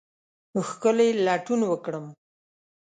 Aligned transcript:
ښکلې 0.67 1.07
لټون 1.25 1.61
وکرم 1.71 2.05